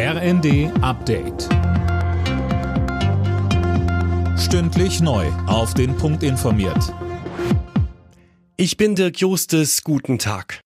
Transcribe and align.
RND 0.00 0.70
Update. 0.80 1.48
Stündlich 4.38 5.00
neu. 5.00 5.26
Auf 5.48 5.74
den 5.74 5.96
Punkt 5.96 6.22
informiert. 6.22 6.94
Ich 8.56 8.76
bin 8.76 8.94
Dirk 8.94 9.18
Justes. 9.18 9.82
Guten 9.82 10.20
Tag. 10.20 10.60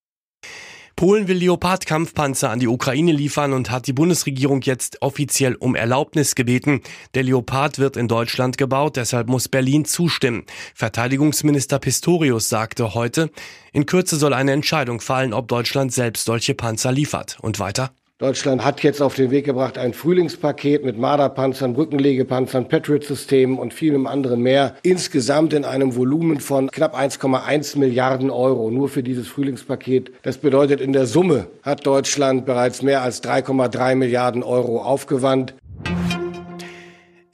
Polen 0.97 1.29
will 1.29 1.39
Leopard-Kampfpanzer 1.39 2.51
an 2.51 2.59
die 2.61 2.69
Ukraine 2.69 3.13
liefern 3.13 3.55
und 3.55 3.71
hat 3.71 3.87
die 3.87 3.95
Bundesregierung 3.95 4.61
jetzt 4.61 5.01
offiziell 5.01 5.55
um 5.55 5.77
Erlaubnis 5.77 6.35
gebeten. 6.35 6.83
Der 7.15 7.23
Leopard 7.23 7.79
wird 7.79 7.97
in 7.97 8.09
Deutschland 8.09 8.59
gebaut, 8.59 8.97
deshalb 8.97 9.29
muss 9.29 9.49
Berlin 9.49 9.87
zustimmen. 9.87 10.45
Verteidigungsminister 10.75 11.79
Pistorius 11.79 12.51
sagte 12.51 12.93
heute, 12.93 13.31
in 13.73 13.87
Kürze 13.87 14.17
soll 14.17 14.35
eine 14.35 14.53
Entscheidung 14.53 15.01
fallen, 15.01 15.33
ob 15.33 15.49
Deutschland 15.49 15.91
selbst 15.91 16.27
solche 16.27 16.55
Panzer 16.55 16.93
liefert. 16.93 17.39
Und 17.41 17.59
weiter? 17.59 17.95
Deutschland 18.23 18.65
hat 18.65 18.85
jetzt 18.85 19.03
auf 19.03 19.17
den 19.17 19.33
Weg 19.33 19.47
gebracht 19.47 19.79
ein 19.79 19.95
Frühlingspaket 19.95 20.85
mit 20.85 20.97
Marderpanzern, 20.97 21.75
Rückenlegepanzern, 21.75 22.69
Patriot-Systemen 22.69 23.59
und 23.59 23.75
vielem 23.75 24.07
anderen 24.07 24.43
mehr. 24.43 24.77
Insgesamt 24.85 25.53
in 25.53 25.65
einem 25.65 25.97
Volumen 25.97 26.39
von 26.39 26.71
knapp 26.71 26.97
1,1 26.97 27.81
Milliarden 27.81 28.31
Euro 28.31 28.71
nur 28.71 28.89
für 28.89 29.03
dieses 29.03 29.27
Frühlingspaket. 29.27 30.13
Das 30.23 30.39
bedeutet, 30.39 30.81
in 30.81 30.93
der 30.93 31.07
Summe 31.07 31.49
hat 31.65 31.85
Deutschland 31.85 32.47
bereits 32.47 32.83
mehr 32.83 33.03
als 33.03 33.25
3,3 33.25 33.97
Milliarden 33.97 34.45
Euro 34.45 34.81
aufgewandt. 34.81 35.55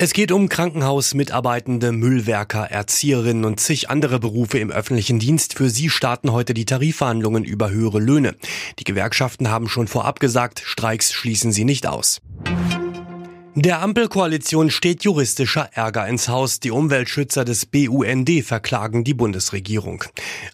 Es 0.01 0.13
geht 0.13 0.31
um 0.31 0.49
Krankenhausmitarbeitende, 0.49 1.91
Müllwerker, 1.91 2.71
Erzieherinnen 2.71 3.45
und 3.45 3.59
zig 3.59 3.91
andere 3.91 4.21
Berufe 4.21 4.61
im 4.61 4.71
öffentlichen 4.71 5.19
Dienst. 5.19 5.55
Für 5.55 5.71
sie 5.71 5.91
starten 5.91 6.31
heute 6.31 6.55
die 6.55 6.65
Tarifverhandlungen 6.65 7.43
über 7.43 7.71
höhere 7.71 7.99
Löhne. 7.99 8.37
Die 8.79 8.85
Gewerkschaften 8.85 9.51
haben 9.51 9.69
schon 9.69 9.89
vorab 9.89 10.21
gesagt, 10.21 10.63
Streiks 10.65 11.13
schließen 11.13 11.51
sie 11.51 11.65
nicht 11.65 11.89
aus. 11.89 12.21
Der 13.57 13.83
Ampelkoalition 13.83 14.71
steht 14.71 15.03
juristischer 15.03 15.71
Ärger 15.73 16.07
ins 16.07 16.29
Haus. 16.29 16.61
Die 16.61 16.71
Umweltschützer 16.71 17.45
des 17.45 17.67
BUND 17.67 18.31
verklagen 18.45 19.03
die 19.03 19.15
Bundesregierung. 19.15 20.05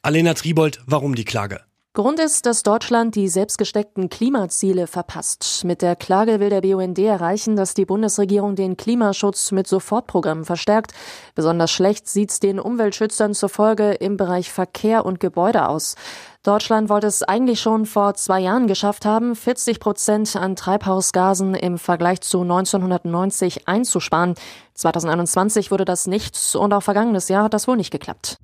Alena 0.00 0.33
Tribold, 0.33 0.81
warum 0.87 1.15
die 1.15 1.27
Klage? 1.27 1.61
Grund 1.97 2.19
ist, 2.19 2.45
dass 2.45 2.64
Deutschland 2.64 3.14
die 3.14 3.28
selbstgesteckten 3.28 4.09
Klimaziele 4.09 4.89
verpasst. 4.89 5.62
Mit 5.64 5.81
der 5.81 5.95
Klage 5.95 6.41
will 6.41 6.50
der 6.50 6.61
BUND 6.61 6.98
erreichen, 6.98 7.55
dass 7.55 7.73
die 7.73 7.84
Bundesregierung 7.84 8.56
den 8.56 8.77
Klimaschutz 8.77 9.53
mit 9.53 9.69
Sofortprogrammen 9.69 10.45
verstärkt. 10.45 10.92
Besonders 11.37 11.70
schlecht 11.70 12.09
sieht's 12.09 12.41
den 12.41 12.59
Umweltschützern 12.59 13.33
zufolge 13.33 13.92
im 13.92 14.17
Bereich 14.17 14.50
Verkehr 14.50 15.06
und 15.06 15.20
Gebäude 15.20 15.69
aus. 15.69 15.95
Deutschland 16.42 16.89
wollte 16.89 17.06
es 17.06 17.22
eigentlich 17.22 17.61
schon 17.61 17.87
vor 17.87 18.15
zwei 18.15 18.41
Jahren 18.41 18.67
geschafft 18.67 19.05
haben, 19.05 19.37
40 19.37 19.78
Prozent 19.78 20.34
an 20.34 20.56
Treibhausgasen 20.56 21.55
im 21.55 21.78
Vergleich 21.78 22.22
zu 22.22 22.41
1990 22.41 23.69
einzusparen. 23.69 24.34
2021 24.75 25.70
wurde 25.70 25.84
das 25.84 26.09
nicht 26.09 26.37
und 26.56 26.72
auch 26.72 26.83
vergangenes 26.83 27.28
Jahr 27.28 27.45
hat 27.45 27.55
das 27.55 27.69
wohl 27.69 27.77
nicht 27.77 27.92
geklappt. 27.92 28.41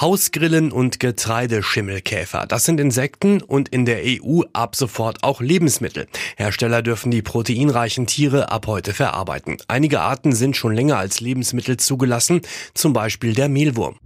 Hausgrillen 0.00 0.72
und 0.72 1.00
Getreideschimmelkäfer. 1.00 2.46
Das 2.46 2.64
sind 2.64 2.80
Insekten 2.80 3.40
und 3.40 3.70
in 3.70 3.86
der 3.86 4.02
EU 4.04 4.42
ab 4.52 4.76
sofort 4.76 5.22
auch 5.22 5.40
Lebensmittel. 5.40 6.06
Hersteller 6.36 6.82
dürfen 6.82 7.10
die 7.10 7.22
proteinreichen 7.22 8.06
Tiere 8.06 8.50
ab 8.50 8.66
heute 8.66 8.92
verarbeiten. 8.92 9.56
Einige 9.68 10.00
Arten 10.00 10.32
sind 10.32 10.56
schon 10.56 10.74
länger 10.74 10.98
als 10.98 11.20
Lebensmittel 11.20 11.78
zugelassen, 11.78 12.42
zum 12.74 12.92
Beispiel 12.92 13.34
der 13.34 13.48
Mehlwurm. 13.48 13.96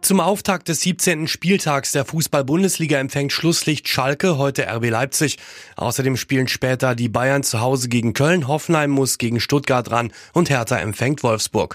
Zum 0.00 0.20
Auftakt 0.20 0.68
des 0.68 0.82
17. 0.82 1.26
Spieltags 1.26 1.90
der 1.90 2.04
Fußball-Bundesliga 2.04 2.96
empfängt 2.98 3.32
Schlusslicht 3.32 3.88
Schalke, 3.88 4.38
heute 4.38 4.68
RB 4.68 4.88
Leipzig. 4.88 5.36
Außerdem 5.74 6.16
spielen 6.16 6.46
später 6.46 6.94
die 6.94 7.08
Bayern 7.08 7.42
zu 7.42 7.60
Hause 7.60 7.88
gegen 7.88 8.14
Köln, 8.14 8.46
Hoffenheim 8.46 8.90
muss 8.90 9.18
gegen 9.18 9.40
Stuttgart 9.40 9.90
ran 9.90 10.12
und 10.32 10.48
Hertha 10.48 10.76
empfängt 10.78 11.24
Wolfsburg. 11.24 11.74